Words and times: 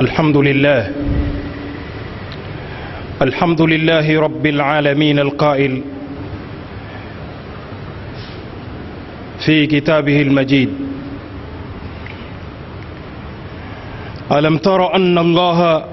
الحمد 0.00 0.36
لله. 0.36 0.92
الحمد 3.22 3.60
لله 3.62 4.20
رب 4.20 4.46
العالمين 4.46 5.18
القائل 5.18 5.82
في 9.46 9.66
كتابه 9.66 10.22
المجيد. 10.22 10.70
ألم 14.32 14.58
تر 14.58 14.94
أن 14.96 15.18
الله 15.18 15.84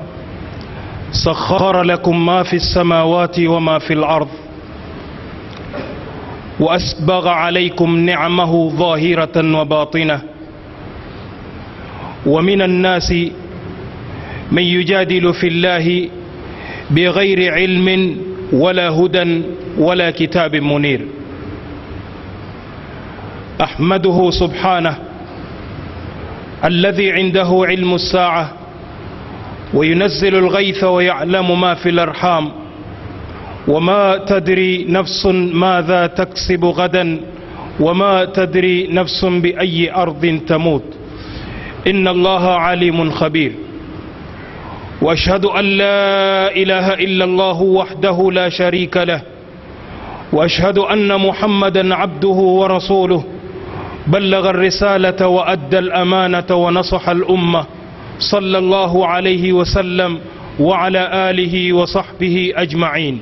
سخر 1.12 1.82
لكم 1.82 2.26
ما 2.26 2.44
في 2.44 2.56
السماوات 2.56 3.40
وما 3.40 3.80
في 3.80 3.94
الأرض 3.94 4.32
وأسبغ 6.60 7.28
عليكم 7.28 7.98
نعمه 7.98 8.70
ظاهرة 8.70 9.60
وباطنة. 9.60 10.22
ومن 12.26 12.62
الناس 12.62 13.14
من 14.54 14.64
يجادل 14.64 15.34
في 15.34 15.48
الله 15.48 16.10
بغير 16.92 17.54
علم 17.54 18.18
ولا 18.54 18.90
هدى 18.90 19.42
ولا 19.78 20.12
كتاب 20.12 20.56
منير. 20.56 21.02
أحمده 23.62 24.32
سبحانه 24.32 24.96
الذي 26.66 27.12
عنده 27.12 27.50
علم 27.70 27.96
الساعة 27.96 28.46
وينزل 29.74 30.36
الغيث 30.36 30.84
ويعلم 30.84 31.62
ما 31.62 31.74
في 31.74 31.90
الأرحام 31.90 32.52
وما 33.68 34.18
تدري 34.18 34.86
نفس 34.90 35.26
ماذا 35.54 36.08
تكسب 36.08 36.66
غدا 36.66 37.20
وما 37.80 38.26
تدري 38.26 38.88
نفس 38.92 39.26
بأي 39.26 39.92
أرض 39.94 40.40
تموت. 40.48 40.84
إن 41.88 42.08
الله 42.08 42.46
عليم 42.50 43.10
خبير. 43.12 43.63
وأشهد 45.04 45.46
أن 45.46 45.66
لا 45.66 46.56
إله 46.56 46.94
إلا 46.94 47.26
الله 47.26 47.62
وحده 47.62 48.32
لا 48.32 48.50
شريك 48.50 48.98
له 48.98 49.22
وأشهد 50.34 50.78
أن 50.78 51.20
محمدا 51.28 51.96
عبده 51.96 52.28
ورسوله 52.60 53.24
بلغ 54.08 54.50
الرسالة 54.50 55.28
وأدى 55.28 55.80
الأمانة 55.80 56.50
ونصح 56.52 57.10
الأمة 57.10 57.66
صلى 58.20 58.58
الله 58.58 59.08
عليه 59.08 59.54
وسلم 59.54 60.20
وعلى 60.60 61.30
آله 61.30 61.74
وصحبه 61.74 62.54
أجمعين. 62.56 63.20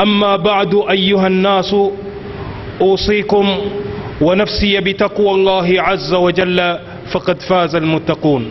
أما 0.00 0.36
بعد 0.36 0.74
أيها 0.90 1.26
الناس 1.26 1.74
أوصيكم 2.80 3.46
ونفسي 4.20 4.80
بتقوى 4.80 5.30
الله 5.30 5.82
عز 5.82 6.14
وجل 6.14 6.78
فقد 7.12 7.40
فاز 7.42 7.74
المتقون. 7.74 8.48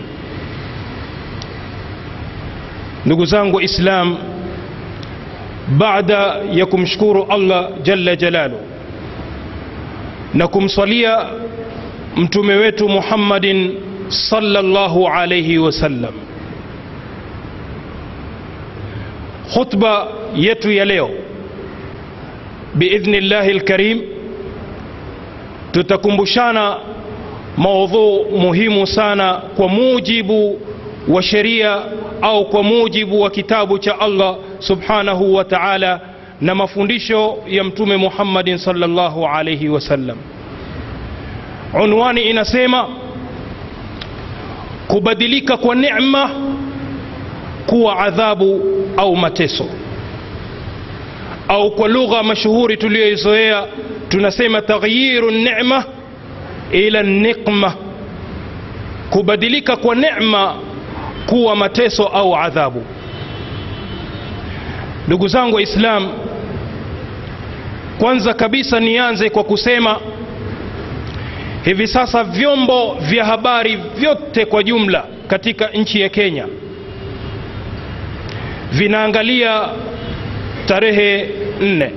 Ndugu 3.07 3.25
zangu 3.25 3.61
islam 3.61 4.17
baada 5.79 6.19
ya 6.53 6.65
kumshukuru 6.65 7.23
allah 7.29 7.69
jalla 7.83 8.15
jalalu 8.15 8.57
na 10.33 10.47
kumswalia 10.47 11.25
mtume 12.17 12.53
wetu 12.55 12.89
muhammadin 12.89 13.59
sallallahu 14.09 15.07
alayhi 15.07 15.57
wasallam 15.57 16.13
khutba 19.53 20.07
yetu 20.35 20.71
ya 20.71 20.85
leo 20.85 21.09
biidhnillahi 22.75 23.53
lkarim 23.53 24.01
tutakumbushana 25.71 26.77
maudhuu 27.57 28.25
muhimu 28.37 28.87
sana 28.87 29.33
kwa 29.33 29.67
mujibu 29.69 30.59
وشريه 31.09 31.83
أو 32.23 32.43
كموجب 32.49 33.11
وكتاب 33.11 33.79
تاع 33.79 34.05
الله 34.05 34.37
سبحانه 34.59 35.21
وتعالى 35.21 35.99
نما 36.41 36.53
نمفنديشو 36.53 37.35
يمتوم 37.47 38.03
محمد 38.05 38.55
صلى 38.55 38.85
الله 38.85 39.27
عليه 39.27 39.69
وسلم 39.69 40.17
عنواني 41.73 42.31
انسيما 42.31 42.87
كبدلك 44.91 45.65
ونعمه 45.65 46.29
كو 47.67 47.89
عذاب 47.89 48.41
أو 48.99 49.15
متسو 49.15 49.65
أو 51.49 51.69
كلغه 51.69 52.21
مشهوره 52.21 52.75
تليزويا 52.75 53.65
تنسيما 54.09 54.59
تغيير 54.59 55.29
النعمه 55.29 55.83
إلى 56.73 56.99
النقمه 57.01 57.73
كبدلك 59.13 59.85
ونعمه 59.85 60.66
kuwa 61.29 61.55
mateso 61.55 62.03
au 62.07 62.35
adhabu. 62.35 62.83
Ndugu 65.07 65.27
zangu 65.27 65.55
waislam 65.55 66.07
kwanza 67.99 68.33
kabisa 68.33 68.79
nianze 68.79 69.29
kwa 69.29 69.43
kusema 69.43 69.99
hivi 71.65 71.87
sasa 71.87 72.23
vyombo 72.23 72.93
vya 73.01 73.25
habari 73.25 73.75
vyote 73.75 74.45
kwa 74.45 74.63
jumla 74.63 75.03
katika 75.27 75.67
nchi 75.67 76.01
ya 76.01 76.09
kenya 76.09 76.45
vinaangalia 78.71 79.69
tarehe 80.65 81.29
nne. 81.61 81.91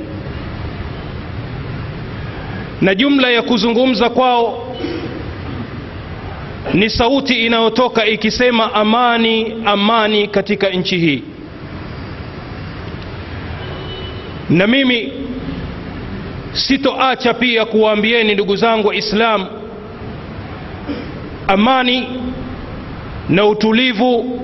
Na 2.81 2.95
jumla 2.95 3.31
ya 3.31 3.43
kuzungumza 3.43 4.11
kwao 4.11 4.70
ni 6.75 6.91
sauti 6.91 7.35
inayotoka 7.47 8.07
ikisema 8.07 8.75
amani 8.75 9.55
amani 9.65 10.29
katika 10.29 10.69
nchi 10.71 10.99
hii. 10.99 11.23
Na 14.51 14.67
mimi 14.67 15.13
sitoacha 16.53 17.35
pia 17.35 17.65
kuwaambieni 17.65 18.35
ndugu 18.35 18.57
zangu 18.57 18.89
waislamu 18.89 19.47
amani 21.49 22.09
na 23.29 23.47
utulivu 23.47 24.41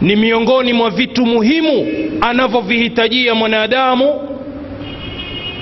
ni 0.00 0.16
miongoni 0.16 0.72
mwa 0.72 0.90
vitu 0.90 1.26
muhimu 1.26 1.86
anavyovihitajia 2.20 3.34
mwanadamu 3.34 4.28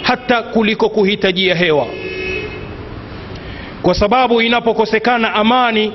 hata 0.02 0.42
kuliko 0.42 0.88
kuhitajia 0.88 1.54
hewa 1.54 1.86
kwa 3.82 3.94
sababu 3.94 4.42
inapokosekana 4.42 5.34
amani 5.34 5.92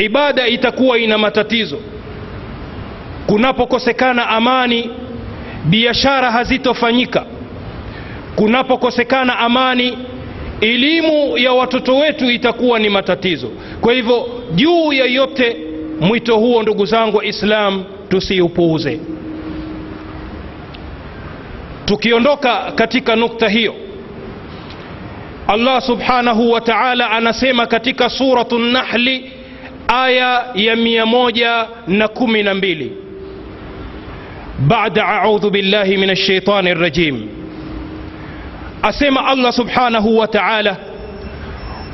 ibada 0.00 0.48
itakuwa 0.48 0.98
ina 0.98 1.18
matatizo. 1.18 1.78
Kunapokosekana 3.26 4.28
amani 4.28 4.90
biashara 5.64 6.30
hazitofanyika. 6.30 7.26
Kunapokosekana 8.36 9.38
amani 9.38 9.98
elimu 10.60 11.38
ya 11.38 11.52
watoto 11.52 11.96
wetu 11.98 12.30
itakuwa 12.30 12.78
ni 12.78 12.88
matatizo. 12.88 13.50
Kwa 13.80 13.92
hivyo 13.92 14.28
juu 14.54 14.92
ya 14.92 15.04
yote 15.04 15.56
mwito 16.00 16.36
huo 16.38 16.62
ndugu 16.62 16.86
zangu 16.86 17.16
waislam 17.16 17.84
tusiupuuze. 18.08 19.00
Tukiondoka 21.84 22.72
katika 22.74 23.16
nukta 23.16 23.48
hiyo 23.48 23.74
allah 25.48 25.82
subhanahu 25.82 26.50
wa 26.50 26.60
taala 26.60 27.10
anasema 27.10 27.66
katika 27.66 28.10
suratu 28.10 28.58
nahli 28.58 29.32
aya 29.88 30.44
ya 30.54 30.76
mia 30.76 31.06
moja 31.06 31.66
na 31.86 32.08
kumi 32.08 32.42
na 32.42 32.54
mbili 32.54 32.92
bada 34.58 35.06
audhu 35.06 35.50
billahi 35.50 35.96
min 35.96 36.10
alshaitani 36.10 36.74
rajim 36.74 37.28
asema 38.82 39.26
allah 39.26 39.52
subhanahu 39.52 40.18
wa 40.18 40.26
taala 40.28 40.76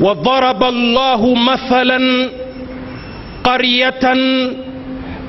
وضرب 0.00 0.62
الله 0.64 1.34
مثلا 1.34 2.28
قريه 3.44 4.00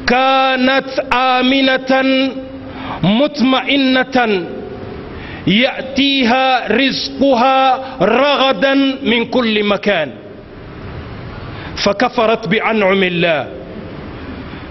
كانت 0.07 0.89
امنه 1.13 1.92
مطمئنه 3.04 4.18
يأتيها 5.47 6.68
رزقها 6.71 7.80
رغدا 8.01 8.74
من 9.03 9.25
كل 9.25 9.63
مكان. 9.63 10.12
فكفرت 11.75 12.47
بأنعم 12.47 13.03
الله. 13.03 13.47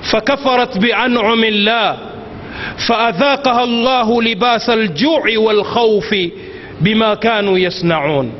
فكفرت 0.02 0.78
بأنعم 0.78 1.44
الله. 1.44 1.96
فأذاقها 2.88 3.64
الله 3.64 4.22
لباس 4.22 4.70
الجوع 4.70 5.22
والخوف 5.38 6.14
بما 6.80 7.14
كانوا 7.14 7.58
يصنعون. 7.58 8.32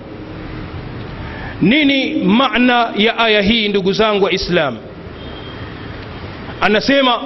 nini 1.63 2.15
maana 2.25 2.93
ya 2.97 3.19
aya 3.19 3.41
hii 3.43 3.69
ndugu 3.69 3.93
zangu 3.93 4.25
waislam 4.25 4.77
anasema 6.61 7.21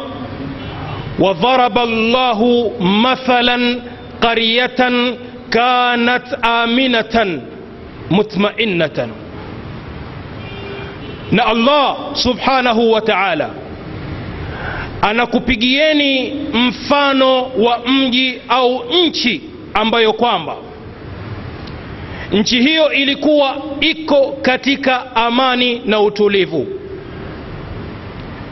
wadharaba 1.19 1.85
llahu 1.87 2.73
mathalan 2.81 3.83
qaryatan 4.23 4.97
kanat 5.51 6.27
aminatan 6.43 7.31
mutmainnatan. 8.11 9.11
Na 11.33 11.43
allah 11.47 11.97
subhanahu 12.15 12.93
wa 12.93 13.01
taala 13.01 13.51
anakupigieni 15.03 16.35
mfano 16.53 17.43
wa 17.43 17.79
mji 17.87 18.41
au 18.49 18.85
nchi 19.07 19.43
ambayo 19.75 20.13
kwamba 20.13 20.57
nchi 22.33 22.61
hiyo 22.63 22.93
ilikuwa 22.93 23.57
iko 23.81 24.39
katika 24.43 25.17
amani 25.17 25.83
na 25.87 26.01
utulivu. 26.01 26.67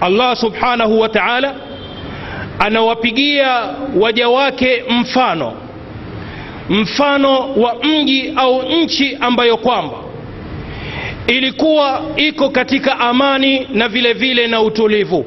Allah 0.01 0.37
subhanahu 0.37 1.01
wa 1.01 1.09
taala 1.09 1.55
anawapigia 2.61 3.61
waja 4.01 4.29
wake 4.29 4.85
mfano. 4.89 5.53
Mfano 6.69 7.55
wa 7.55 7.75
mji 7.85 8.33
au 8.37 8.63
nchi 8.63 9.17
ambayo 9.21 9.57
kwamba 9.57 9.97
ilikuwa 11.27 12.03
iko 12.17 12.51
katika 12.51 12.99
amani 13.01 13.67
na 13.73 13.89
vile 13.89 14.13
vile 14.13 14.47
na 14.47 14.61
utulivu. 14.63 15.27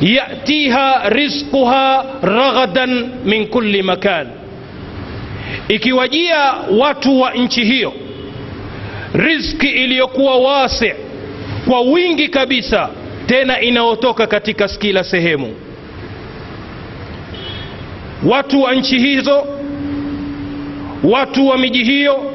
Yatiha 0.00 1.08
rizquha 1.08 2.04
raghadan 2.22 3.10
min 3.24 3.46
kulli 3.46 3.82
makan. 3.82 4.26
Ikiwajia 5.68 6.54
watu 6.78 7.20
wa 7.20 7.32
nchi 7.34 7.64
hiyo 7.64 7.92
rizki 9.14 9.66
iliyokuwa 9.68 10.36
wasi 10.36 10.92
kwa 11.68 11.80
wingi 11.80 12.28
kabisa 12.28 12.88
tena 13.26 13.60
inayotoka 13.60 14.26
katika 14.26 14.68
kila 14.68 15.04
sehemu 15.04 15.54
watu 18.24 18.62
wa 18.62 18.74
nchi 18.74 18.98
hizo 18.98 19.46
watu 21.04 21.46
wa 21.48 21.58
miji 21.58 21.84
hiyo 21.84 22.32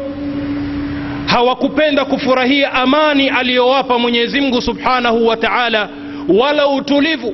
hawakupenda 1.25 2.05
kufurahia 2.05 2.73
amani 2.73 3.29
aliyowapa 3.29 3.99
mwenyezi 3.99 4.41
mungu 4.41 4.61
subhanahu 4.61 5.27
wa 5.27 5.37
taala 5.37 5.89
wala 6.39 6.67
utulivu. 6.67 7.33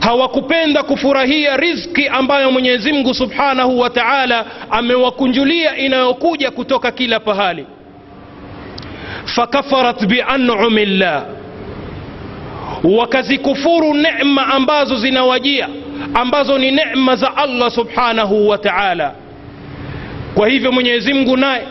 Hawakupenda 0.00 0.82
kufurahia 0.82 1.56
rizki 1.56 2.08
ambayo 2.08 2.50
mwenyezi 2.50 2.92
mungu 2.92 3.14
subhanahu 3.14 3.80
wa 3.80 3.90
taala 3.90 4.44
amewakunjulia 4.70 5.76
inayokuja 5.76 6.50
kutoka 6.50 6.90
kila 6.92 7.20
pahali. 7.20 7.66
Fakafarat 9.24 10.06
bianumi 10.06 10.86
llah 10.86 11.24
wakazikufuru 12.84 13.94
necma 13.94 14.46
ambazo 14.46 14.96
zinawajia 14.98 15.68
ambazo 16.14 16.58
ni 16.58 16.70
nema 16.70 17.16
za 17.16 17.36
allah 17.36 17.70
subhanahu 17.70 18.48
wa 18.48 18.58
taala. 18.58 19.14
Kwa 20.34 20.48
hivyo 20.48 20.72
mwenyezi 20.72 21.14
mungu 21.14 21.36
naye 21.36 21.62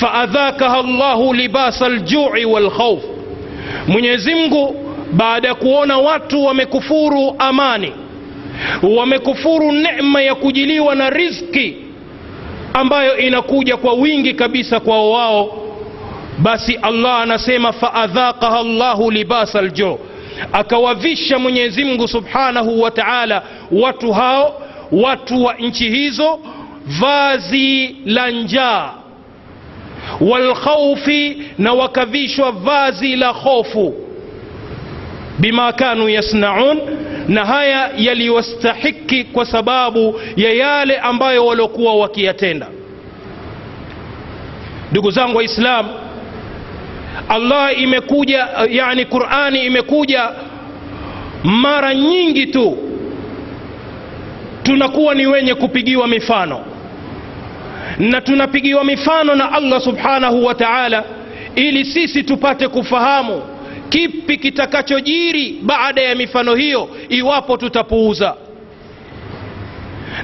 faadhakaha 0.00 0.82
llahu 0.82 1.34
libasa 1.34 1.88
ljui 1.88 2.44
walkhauf 2.44 3.02
mwenyezi 3.88 4.34
mungu 4.34 4.76
baada 5.12 5.48
ya 5.48 5.54
kuona 5.54 5.98
watu 5.98 6.44
wamekufuru 6.44 7.34
amani 7.38 7.92
wamekufuru 8.96 9.72
neema 9.72 10.22
ya 10.22 10.34
kujiliwa 10.34 10.94
na 10.94 11.10
rizki 11.10 11.76
ambayo 12.74 13.16
inakuja 13.18 13.76
kwa 13.76 13.92
wingi 13.92 14.34
kabisa 14.34 14.80
kwao 14.80 15.10
wao 15.10 15.58
basi 16.38 16.74
allah 16.82 17.20
anasema 17.20 17.72
faadhakaha 17.72 18.62
llahu 18.62 19.10
libasa 19.10 19.62
ljo 19.62 19.98
akawavisha 20.52 21.38
mwenyezi 21.38 21.84
mungu 21.84 22.08
subhanahu 22.08 22.82
wa 22.82 22.90
taala 22.90 23.42
watu 23.72 24.12
hao 24.12 24.62
watu 24.92 25.44
wa 25.44 25.54
nchi 25.54 25.90
hizo 25.90 26.38
vazi 27.00 27.96
la 28.06 28.30
njaa 28.30 28.90
walkhaufi 30.20 31.42
na 31.58 31.72
wakavishwa 31.72 32.52
vazi 32.52 33.16
la 33.16 33.28
hofu 33.28 33.94
bima 35.38 35.72
kanu 35.72 36.08
yasnaun 36.08 36.80
na 37.28 37.44
haya 37.44 37.90
yaliyostahiki 37.96 39.24
kwa 39.24 39.44
sababu 39.46 40.20
ya 40.36 40.52
yale 40.52 40.96
ambayo 40.98 41.46
waliokuwa 41.46 41.94
wakiyatenda. 41.96 42.66
Ndugu 44.90 45.10
zangu 45.10 45.36
waislamu 45.36 45.88
allah 47.28 47.80
imekuja 47.82 48.48
yani 48.70 49.04
qurani 49.04 49.64
imekuja 49.66 50.30
mara 51.44 51.94
nyingi 51.94 52.46
tu. 52.46 52.78
Tunakuwa 54.62 55.14
ni 55.14 55.26
wenye 55.26 55.54
kupigiwa 55.54 56.08
mifano. 56.08 56.60
Na 57.98 58.20
tunapigiwa 58.20 58.84
mifano 58.84 59.34
na 59.34 59.52
allah 59.52 59.80
subhanahu 59.80 60.44
wa 60.44 60.54
taala 60.54 61.04
ili 61.54 61.84
sisi 61.84 62.22
tupate 62.22 62.68
kufahamu 62.68 63.42
kipi 63.88 64.36
kitakachojiri 64.36 65.58
baada 65.62 66.00
ya 66.02 66.14
mifano 66.14 66.54
hiyo 66.54 66.88
iwapo 67.08 67.56
tutapuuza. 67.56 68.34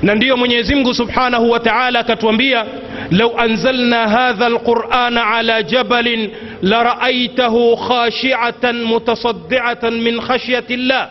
Na 0.02 0.14
ndiyo 0.14 0.36
mwenyezi 0.36 0.74
mungu 0.74 0.94
subhanahu 0.94 1.50
wa 1.50 1.60
taala 1.60 1.98
akatuambia 1.98 2.64
lau 3.10 3.38
anzalna 3.38 4.08
hadha 4.08 4.48
lqurana 4.48 5.26
ala 5.26 5.62
jabalin 5.62 6.30
لرأيته 6.62 7.76
خاشعة 7.76 8.64
متصدعة 8.64 9.78
من 9.84 10.20
خشية 10.20 10.64
الله 10.70 11.08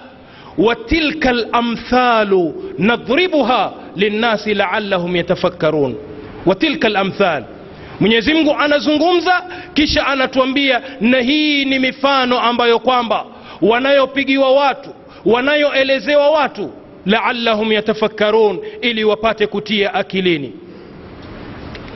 وتلك 0.58 1.28
الأمثال 1.28 2.54
نضربها 2.80 3.74
للناس 3.98 4.48
لعلهم 4.48 5.16
يتفكرون. 5.16 5.96
وتلك 6.46 6.86
الأمثال. 6.86 7.44
من 8.02 8.12
يزمق 8.12 8.62
أنا 8.62 8.78
زنغمزة 8.78 9.34
كيش 9.76 9.98
أنا 9.98 10.26
تنبيه 10.26 10.82
نهيني 11.02 11.80
مفانو 11.80 12.38
أمبايو 12.38 12.80
كوامبا 12.80 13.26
ونايو 13.62 14.06
بيجي 14.06 14.38
وواتو 14.38 14.92
ونايو 15.26 15.68
إليزي 15.74 16.16
وواتو 16.16 16.70
لعلهم 17.06 17.72
يتفكرون 17.72 18.60
إلي 18.84 19.04
وباتكوتي 19.04 19.88
أكليني 19.88 20.52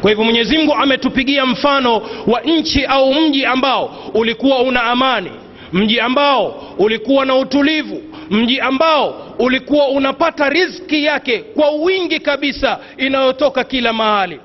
kwa 0.03 0.09
hivyo 0.11 0.25
mwenyezi 0.25 0.57
mungu 0.57 0.73
ametupigia 0.73 1.45
mfano 1.45 2.01
wa 2.27 2.41
nchi 2.41 2.85
au 2.85 3.13
mji 3.13 3.45
ambao 3.45 3.95
ulikuwa 4.13 4.59
una 4.61 4.83
amani 4.83 5.31
mji 5.73 5.99
ambao 5.99 6.47
ulikuwa 6.77 7.25
na 7.25 7.35
utulivu 7.35 8.01
mji 8.29 8.59
ambao 8.59 9.35
ulikuwa 9.39 9.87
unapata 9.87 10.49
riski 10.49 11.05
yake 11.05 11.37
kwa 11.39 11.69
wingi 11.71 12.19
kabisa 12.19 12.79
inayotoka 12.97 13.63
kila 13.63 13.93
mahali. 13.93 14.39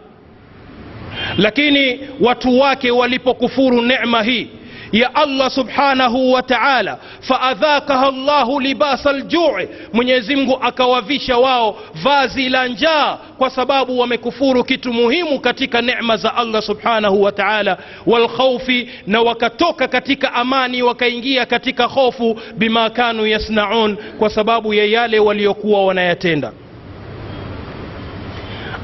Lakini 1.39 2.01
watu 2.21 2.61
wake 2.61 2.91
walipokufuru 2.91 3.83
nema 3.83 4.23
hii 4.23 4.49
ya 4.93 5.15
allah 5.15 5.51
subhanahu 5.51 6.33
wa 6.33 6.43
taala 6.43 6.99
faadhakaha 7.21 8.11
llahu 8.11 8.61
libasa 8.61 9.13
ljui 9.13 9.69
mwenyezimngu 9.93 10.59
akawavisha 10.63 11.39
wao 11.39 11.79
vazi 12.03 12.49
la 12.49 12.69
njaa 12.69 13.19
kwa 13.39 13.51
sababu 13.51 13.99
wamekufuru 13.99 14.65
kitu 14.65 14.93
muhimu 14.93 15.41
katika 15.41 15.83
necma 15.83 16.17
za 16.17 16.35
allah 16.37 16.63
subhanahu 16.63 17.23
wa 17.23 17.33
taala 17.33 17.79
walkhaufi 18.07 18.91
na 19.07 19.21
wakatoka 19.21 19.89
katika 19.89 20.35
amani 20.35 20.83
wakaingia 20.83 21.47
katika 21.47 21.85
hofu 21.85 22.41
bima 22.57 22.91
kanu 22.91 23.27
yasnaun 23.27 23.97
kwa 24.19 24.31
sababu 24.31 24.75
ya 24.75 24.85
yale 24.85 25.19
waliokuwa 25.19 25.85
wanayatenda. 25.87 26.53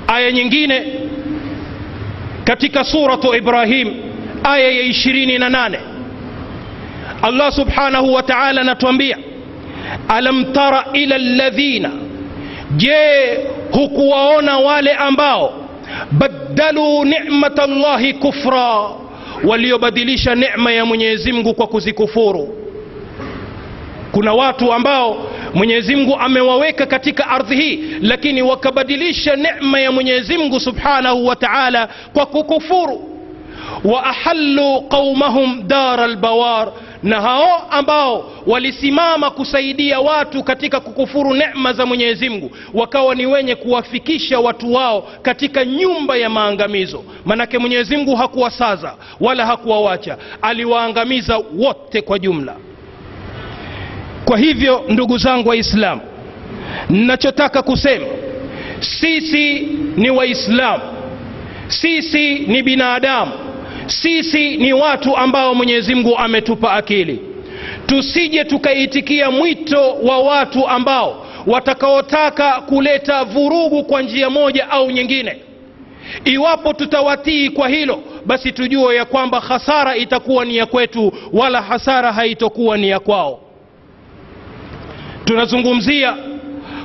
Aya 0.09 0.33
nyingine 0.33 0.85
katika 2.45 2.85
suratu 2.85 3.35
ibrahim 3.35 3.95
aya 4.45 4.71
ya 4.71 4.81
ishirini 4.83 5.39
na 5.39 5.49
nane 5.51 5.79
allah 7.25 7.53
subhanahu 7.53 8.13
wa 8.13 8.23
taala 8.23 8.61
anatuambia 8.61 9.19
alam 10.09 10.45
tara 10.53 10.85
ila 10.93 11.19
ladhina 11.19 11.91
je 12.77 13.39
hukuwaona 13.73 14.59
wale 14.59 14.93
ambao 14.93 15.53
badaluu 16.13 17.05
nicmata 17.05 17.67
llahi 17.67 18.13
kufra 18.15 18.89
waliobadilisha 19.45 20.35
necma 20.35 20.73
ya 20.73 20.85
mwenyezi 20.85 21.33
mungu 21.33 21.55
kwa 21.55 21.67
kuzikufuru 21.67 22.55
kuna 24.13 24.33
watu 24.35 24.73
ambao 24.73 25.27
mwenyezi 25.55 25.97
mungu 25.97 26.17
amewaweka 26.21 26.87
katika 26.87 27.29
ardhi 27.29 27.57
hii 27.57 27.85
lakini 28.03 28.43
wakabadilisha 28.43 29.37
necma 29.37 29.81
ya 29.81 29.93
mwenyezi 29.93 30.39
mungu 30.39 30.61
subhanahu 30.61 31.27
wa 31.27 31.37
taala 31.37 31.89
kwa 32.13 32.27
kukufuru 32.27 33.11
wa 33.85 34.05
ahallu 34.05 34.81
qaumahum 34.83 35.69
dara 35.69 36.07
lbawar 36.07 36.69
na 37.05 37.21
hao 37.21 37.67
ambao 37.71 38.31
walisimama 38.47 39.31
kusaidia 39.31 40.01
watu 40.01 40.43
katika 40.45 40.81
kukufuru 40.81 41.35
nema 41.35 41.73
za 41.73 41.87
mwenyezi 41.87 42.29
mungu 42.29 42.51
wakawa 42.75 43.15
ni 43.15 43.27
wenye 43.27 43.55
kuwafikisha 43.55 44.41
watu 44.41 44.75
wao 44.75 45.09
katika 45.23 45.65
nyumba 45.65 46.17
ya 46.17 46.31
maangamizo. 46.31 47.05
Manake 47.25 47.59
mwenyezi 47.59 47.97
mungu 47.97 48.17
hakuwasaza 48.17 48.95
wala 49.21 49.47
hakuwawacha 49.47 50.17
aliwaangamiza 50.43 51.37
wote 51.59 52.03
kwa 52.03 52.19
jumla. 52.19 52.57
Kwa 54.25 54.39
hivyo 54.39 54.85
ndugu 54.89 55.19
zangu 55.19 55.49
waislamu 55.49 56.01
ninachotaka 56.91 57.63
kusema 57.63 58.07
sisi 58.81 59.69
ni 59.97 60.11
waislamu 60.11 60.83
sisi 61.69 62.35
ni 62.39 62.63
binadamu 62.63 63.33
sisi 63.87 64.57
ni 64.57 64.73
watu 64.73 65.17
ambao 65.17 65.55
mwenyezi 65.55 65.95
mungu 65.95 66.17
ametupa 66.19 66.73
akili. 66.73 67.21
Tusije 67.87 68.45
tukaitikia 68.45 69.31
mwito 69.31 69.95
wa 69.95 70.19
watu 70.19 70.69
ambao 70.69 71.27
watakaotaka 71.47 72.61
kuleta 72.61 73.25
vurugu 73.25 73.85
kwa 73.85 74.03
njia 74.03 74.31
moja 74.31 74.71
au 74.71 74.91
nyingine. 74.91 75.37
Iwapo 76.25 76.73
tutawatii 76.73 77.49
kwa 77.51 77.69
hilo 77.69 78.03
basi 78.27 78.53
tujue 78.53 78.97
ya 78.97 79.05
kwamba 79.05 79.41
hasara 79.41 79.97
itakuwa 79.97 80.45
ni 80.45 80.57
ya 80.57 80.67
kwetu 80.67 81.13
wala 81.33 81.63
hasara 81.63 82.13
haitokuwa 82.13 82.77
ni 82.77 82.89
ya 82.89 83.01
kwao. 83.01 83.41
Tunazungumzia 85.25 86.17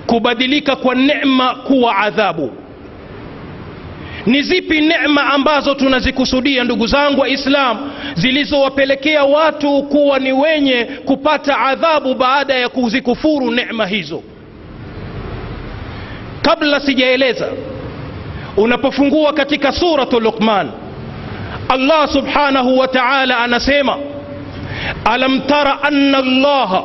kubadilika 0.08 0.76
kwa 0.76 0.96
neema 0.96 1.56
kuwa 1.56 1.98
adhabu 1.98 2.52
ni 4.26 4.42
zipi 4.42 4.82
necma 4.82 5.34
ambazo 5.34 5.76
tunazikusudia 5.76 6.64
ndugu 6.64 6.88
zangu 6.88 7.22
waislam 7.22 7.92
zilizowapelekea 8.16 9.24
watu 9.24 9.84
kuwa 9.84 10.20
ni 10.20 10.34
wenye 10.34 10.84
kupata 10.84 11.58
adhabu 11.60 12.14
baada 12.16 12.54
ya 12.54 12.70
kuzikufuru 12.70 13.52
necma 13.52 13.86
hizo? 13.86 14.24
Kabla 16.42 16.80
sijaeleza 16.80 17.48
unapofungua 18.58 19.34
katika 19.34 19.72
suratu 19.72 20.20
luqman 20.20 20.72
allah 21.70 22.08
subhanahu 22.14 22.78
wa 22.80 22.88
taala 22.88 23.38
anasema 23.38 23.98
alam 25.06 25.42
tara 25.42 25.84
anna 25.84 26.18
allaha 26.18 26.84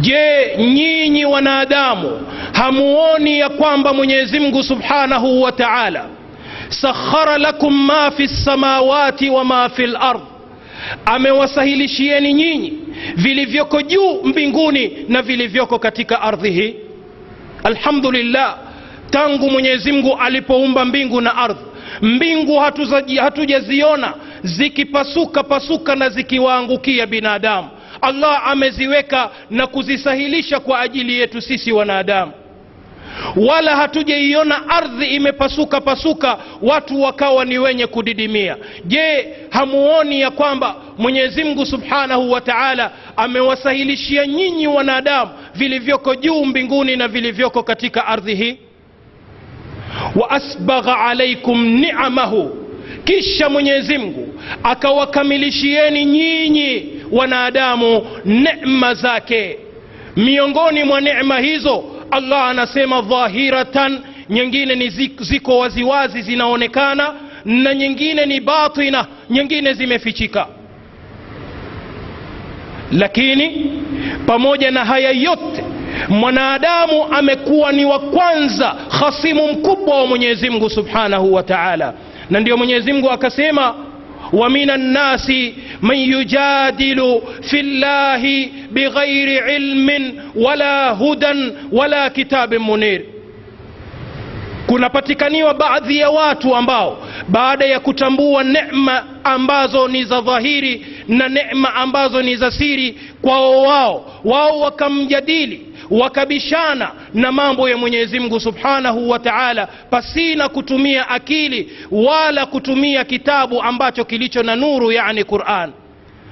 je 0.00 0.56
nyinyi 0.58 1.24
wanadamu 1.24 2.20
hamuoni 2.52 3.38
ya 3.38 3.48
kwamba 3.48 3.92
mwenyezi 3.92 4.40
mungu 4.40 4.62
subhanahu 4.62 5.42
wa 5.42 5.52
taala 5.52 6.04
sakhara 6.80 7.38
lakum 7.38 7.86
ma 7.86 8.10
fi 8.10 8.22
lsamawati 8.24 9.30
wa 9.30 9.44
ma 9.44 9.68
fi 9.68 9.86
lard 9.86 10.20
amewasahilishieni 11.06 12.32
nyinyi 12.34 12.72
vilivyoko 13.16 13.82
juu 13.82 14.22
mbinguni 14.24 14.92
na 15.08 15.22
vilivyoko 15.22 15.78
katika 15.78 16.22
ardhi 16.22 16.50
hii. 16.50 16.74
Alhamdulillah 17.64 18.58
tangu 19.10 19.50
mwenyezi 19.50 19.92
mungu 19.92 20.16
alipoumba 20.20 20.84
mbingu 20.84 21.20
na 21.20 21.36
ardhi 21.36 21.60
mbingu 22.02 22.58
hatujaziona 23.20 24.14
zikipasuka 24.42 25.42
pasuka 25.42 25.96
na 25.96 26.08
zikiwaangukia 26.08 27.06
binadamu. 27.06 27.68
Allah 28.00 28.48
ameziweka 28.48 29.30
na 29.50 29.66
kuzisahilisha 29.66 30.60
kwa 30.60 30.80
ajili 30.80 31.18
yetu 31.18 31.40
sisi 31.40 31.72
wanadamu 31.72 32.32
wala 33.36 33.76
hatujaiona 33.76 34.68
ardhi 34.68 35.04
imepasuka 35.06 35.80
pasuka 35.80 36.38
watu 36.62 37.02
wakawa 37.02 37.44
ni 37.44 37.58
wenye 37.58 37.86
kudidimia. 37.86 38.56
Je 38.84 39.28
hamuoni 39.50 40.20
ya 40.20 40.30
kwamba 40.30 40.76
mwenyezi 40.98 41.44
mungu 41.44 41.66
subhanahu 41.66 42.30
wa 42.32 42.40
taala 42.40 42.90
amewasahilishia 43.16 44.26
nyinyi 44.26 44.66
wanadamu 44.66 45.30
vilivyoko 45.54 46.14
juu 46.14 46.44
mbinguni 46.44 46.96
na 46.96 47.08
vilivyoko 47.08 47.62
katika 47.62 48.06
ardhi 48.06 48.34
hii? 48.34 48.58
Wa 50.16 50.30
asbagha 50.30 50.98
alaikum 50.98 51.64
niamahu 51.66 52.56
kisha 53.04 53.48
mwenyezi 53.48 53.98
mungu 53.98 54.34
akawakamilishieni 54.62 56.04
nyinyi 56.04 56.88
wanadamu 57.12 58.06
nema 58.24 58.94
zake. 58.94 59.58
Miongoni 60.16 60.84
mwa 60.84 61.00
nema 61.00 61.38
hizo 61.38 61.84
allah 62.14 62.48
anasema 62.48 63.00
dhahiratan 63.02 64.00
nyingine 64.30 64.74
ni 64.74 64.88
ziko 65.20 65.58
waziwazi 65.58 66.22
zinaonekana 66.22 67.14
na 67.44 67.74
nyingine 67.74 68.26
ni 68.26 68.40
batina 68.40 69.06
nyingine 69.30 69.72
zimefichika. 69.72 70.46
Lakini 72.92 73.72
pamoja 74.26 74.70
na 74.70 74.84
haya 74.84 75.10
yote 75.10 75.64
mwanadamu 76.08 77.04
amekuwa 77.04 77.72
ni 77.72 77.84
wa 77.84 77.98
kwanza 77.98 78.74
khasimu 79.00 79.48
mkubwa 79.52 79.96
wa 80.00 80.06
mwenyezi 80.06 80.50
mungu 80.50 80.70
subhanahu 80.70 81.34
wa 81.34 81.42
taala. 81.42 81.94
Na 82.30 82.40
ndio 82.40 82.56
mwenyezi 82.56 82.92
mungu 82.92 83.10
akasema 83.10 83.74
wa 84.32 84.50
min 84.50 84.70
annasi 84.70 85.54
man 85.80 85.98
yujadilu 85.98 87.22
fi 87.40 87.62
llahi 87.62 88.52
bighairi 88.74 89.54
ilmin 89.56 90.20
wala 90.34 90.90
hudan 90.90 91.52
wala 91.72 92.10
kitabin 92.10 92.58
munir 92.58 93.02
kunapatikaniwa 94.66 95.54
baadhi 95.54 95.98
ya 95.98 96.10
watu 96.10 96.56
ambao 96.56 96.98
baada 97.28 97.64
ya 97.64 97.80
kutambua 97.80 98.44
nema 98.44 99.04
ambazo 99.24 99.88
ni 99.88 100.04
za 100.04 100.20
dhahiri 100.20 100.86
na 101.08 101.28
nema 101.28 101.74
ambazo 101.74 102.22
ni 102.22 102.36
za 102.36 102.50
siri 102.50 102.98
kwao 103.22 103.62
wao 103.62 104.20
wao 104.24 104.60
wakamjadili 104.60 105.66
wakabishana 105.90 106.90
na 107.14 107.32
mambo 107.32 107.68
ya 107.68 107.76
mwenyezi 107.76 108.20
mungu 108.20 108.40
subhanahu 108.40 109.10
wa 109.10 109.18
taala 109.18 109.66
pasina 109.66 110.48
kutumia 110.48 111.08
akili 111.08 111.72
wala 111.90 112.46
kutumia 112.46 113.04
kitabu 113.04 113.62
ambacho 113.62 114.04
kilicho 114.04 114.42
na 114.42 114.56
nuru 114.56 114.92
yani 114.92 115.24
quran. 115.24 115.72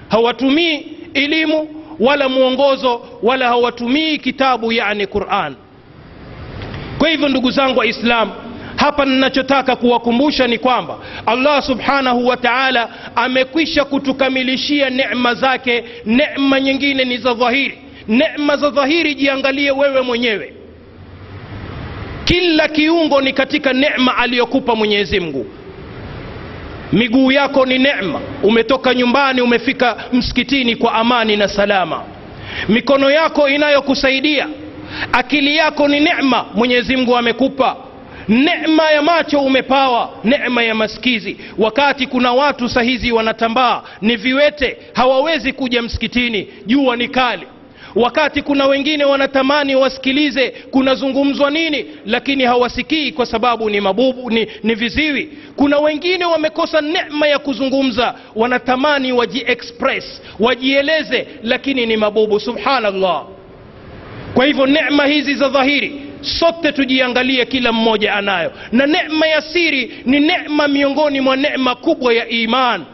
Hawatumii 0.09 0.87
elimu 1.15 1.82
wala 2.01 2.29
mwongozo 2.29 3.01
wala 3.23 3.49
hawatumii 3.49 4.19
kitabu 4.19 4.73
yani 4.73 5.07
quran. 5.07 5.55
Kwa 6.99 7.09
hivyo 7.09 7.29
ndugu 7.29 7.51
zangu 7.51 7.79
waislam 7.79 8.31
hapa 8.77 9.05
ninachotaka 9.05 9.77
kuwakumbusha 9.77 10.47
ni 10.47 10.59
kwamba 10.59 10.99
allah 11.27 11.63
subhanahu 11.63 12.27
wa 12.27 12.37
taala 12.37 12.89
amekwisha 13.17 13.85
kutukamilishia 13.85 14.91
nema 14.91 15.35
zake. 15.35 15.85
Nema 16.05 16.61
nyingine 16.61 17.05
ni 17.05 17.17
za 17.17 17.35
dhahiri. 17.35 17.79
Necma 18.09 18.57
za 18.57 18.71
dhahiri 18.71 19.15
jiangalie 19.15 19.71
wewe 19.71 20.01
mwenyewe. 20.01 20.53
Kila 22.25 22.69
kiungo 22.69 23.21
ni 23.21 23.33
katika 23.33 23.73
necma 23.73 24.17
aliyokupa 24.17 24.75
mwenyezi 24.75 25.21
mungu 25.21 25.47
miguu 26.93 27.33
yako 27.33 27.67
ni 27.67 27.79
nema 27.79 28.21
umetoka 28.43 28.95
nyumbani 28.95 29.41
umefika 29.41 29.97
msikitini 30.13 30.77
kwa 30.77 30.93
amani 30.95 31.37
na 31.37 31.49
salama. 31.49 32.03
Mikono 32.69 33.11
yako 33.11 33.49
inayokusaidia 33.49 34.49
akili 35.13 35.57
yako 35.57 35.89
ni 35.89 36.01
necma 36.01 36.45
mwenyezi 36.55 36.97
mungu 36.97 37.17
amekupa. 37.17 37.77
Nema 38.29 38.91
ya 38.91 39.03
macho 39.03 39.41
umepawa 39.41 40.11
nema 40.25 40.63
ya 40.63 40.75
masikizi. 40.75 41.37
Wakati 41.59 42.07
kuna 42.07 42.33
watu 42.33 42.69
sahizi 42.69 43.13
wanatambaa 43.13 43.83
ni 44.01 44.17
viwete 44.17 44.77
hawawezi 44.95 45.53
kuja 45.53 45.83
msikitini. 45.83 46.49
Jua 46.67 46.97
ni 46.97 47.09
kali 47.09 47.47
wakati 47.95 48.43
kuna 48.43 48.67
wengine 48.67 49.05
wanatamani 49.05 49.77
wasikilize 49.77 50.51
kunazungumzwa 50.51 51.51
nini 51.51 51.85
lakini 52.07 52.45
hawasikii 52.45 53.13
kwa 53.13 53.27
sababu 53.27 53.71
ni 53.71 53.81
mabubu 53.81 54.31
ni, 54.31 54.47
ni 54.63 54.75
viziwi. 54.75 55.29
Kuna 55.57 55.79
wengine 55.79 56.25
wamekosa 56.25 56.81
nema 56.81 57.27
ya 57.29 57.39
kuzungumza 57.39 58.15
wanatamani 58.35 59.13
wajiexpress 59.13 60.23
wajieleze 60.41 61.27
lakini 61.43 61.87
ni 61.87 61.97
mabubu 61.97 62.41
subhanallah. 62.41 63.25
Kwa 64.35 64.45
hivyo 64.47 64.67
nema 64.67 65.07
hizi 65.07 65.35
za 65.35 65.49
dhahiri 65.49 66.03
sote 66.21 66.73
tujiangalie 66.73 67.47
kila 67.47 67.73
mmoja 67.73 68.15
anayo. 68.15 68.53
Na 68.73 68.87
nema 68.87 69.27
ya 69.27 69.41
siri 69.43 69.93
ni 70.05 70.21
nema 70.21 70.69
miongoni 70.69 71.21
mwa 71.21 71.37
nema 71.37 71.75
kubwa 71.75 72.15
ya 72.15 72.29
iman 72.29 72.85